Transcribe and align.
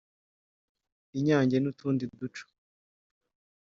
Inyange 1.17 1.55
n’utundi 1.59 2.03
duco 2.19 2.43